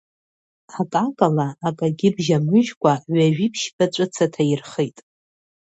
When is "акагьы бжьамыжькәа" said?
1.67-2.93